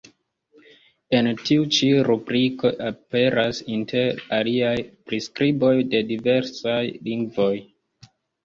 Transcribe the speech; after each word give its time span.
En 1.17 1.27
tiu 1.49 1.67
ĉi 1.75 1.89
rubriko 2.07 2.71
aperas, 2.87 3.59
inter 3.75 4.25
aliaj, 4.39 4.75
priskriboj 5.13 5.73
de 5.93 6.03
diversaj 6.11 6.83
lingvoj. 7.11 7.55